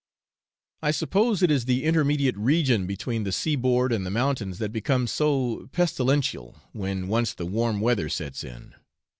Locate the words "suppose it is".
0.89-1.65